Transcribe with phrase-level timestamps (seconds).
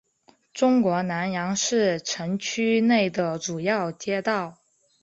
[0.51, 4.57] 中国南阳市城区内的主要街道。